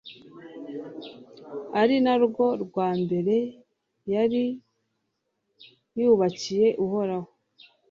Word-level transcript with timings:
ari 1.81 1.95
na 2.05 2.15
rwo 2.23 2.45
rwa 2.63 2.89
mbere 3.01 3.35
yari 4.13 4.43
yubakiye 5.99 6.67
uhoraho 6.85 7.29